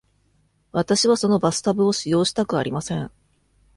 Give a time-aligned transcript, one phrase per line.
[0.71, 3.11] 私はそのバスタブを使用したくありません。